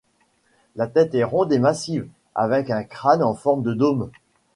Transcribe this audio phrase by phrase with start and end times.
[0.75, 4.09] La tête est ronde et massive, avec un crâne en forme de dôme.